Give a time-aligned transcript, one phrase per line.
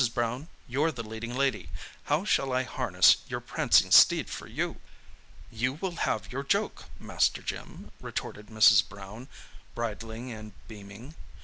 [0.15, 1.69] Brown—you're the leading lady.
[2.05, 4.77] How shall I harness your prancing steed for you?"
[5.51, 8.89] "You will have your joke, Master Jim," retorted Mrs.
[8.89, 9.27] Brown,
[9.75, 11.13] bridling and beaming.